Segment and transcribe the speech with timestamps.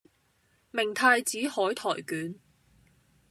[0.71, 2.35] 明太子海苔捲